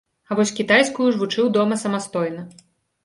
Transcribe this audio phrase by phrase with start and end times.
[0.29, 2.49] А вось кітайскую ж вучыў дома самастойна.